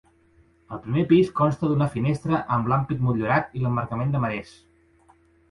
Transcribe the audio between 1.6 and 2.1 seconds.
d'una